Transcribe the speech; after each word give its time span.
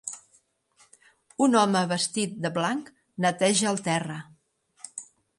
Un 1.47 1.57
home 1.59 1.83
vestit 1.91 2.33
de 2.45 2.51
blanc 2.55 2.89
neteja 3.25 3.69
el 3.73 3.77
terra. 3.89 4.17